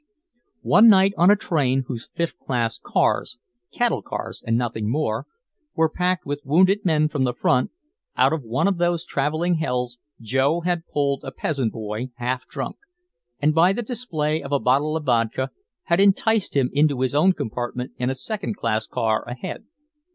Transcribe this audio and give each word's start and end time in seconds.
One 0.63 0.89
night 0.89 1.13
on 1.15 1.29
a 1.29 1.35
train 1.35 1.83
whose 1.85 2.09
fifth 2.09 2.39
class 2.39 2.79
cars, 2.79 3.37
cattle 3.71 4.01
cars 4.01 4.41
and 4.43 4.57
nothing 4.57 4.89
more, 4.89 5.27
were 5.75 5.91
packed 5.91 6.25
with 6.25 6.41
wounded 6.43 6.83
men 6.83 7.07
from 7.07 7.23
the 7.23 7.35
front, 7.35 7.69
out 8.17 8.33
of 8.33 8.41
one 8.41 8.67
of 8.67 8.79
those 8.79 9.05
traveling 9.05 9.57
hells 9.57 9.99
Joe 10.19 10.61
had 10.61 10.87
pulled 10.87 11.23
a 11.23 11.29
peasant 11.31 11.71
boy 11.71 12.09
half 12.15 12.47
drunk, 12.47 12.77
and 13.39 13.53
by 13.53 13.73
the 13.73 13.83
display 13.83 14.41
of 14.41 14.51
a 14.51 14.59
bottle 14.59 14.95
of 14.97 15.03
vodka 15.05 15.51
had 15.83 15.99
enticed 15.99 16.57
him 16.57 16.71
into 16.73 17.01
his 17.01 17.13
own 17.13 17.33
compartment 17.33 17.91
in 17.97 18.09
a 18.09 18.15
second 18.15 18.57
class 18.57 18.87
car 18.87 19.21
ahead. 19.27 19.65